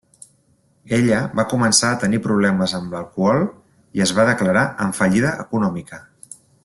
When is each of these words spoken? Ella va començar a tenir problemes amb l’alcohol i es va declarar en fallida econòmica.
Ella 0.97 1.17
va 1.39 1.43
començar 1.51 1.91
a 1.95 1.99
tenir 2.03 2.21
problemes 2.27 2.73
amb 2.79 2.95
l’alcohol 2.97 3.45
i 4.01 4.03
es 4.07 4.15
va 4.21 4.27
declarar 4.31 4.65
en 4.87 4.97
fallida 5.03 5.35
econòmica. 5.45 6.01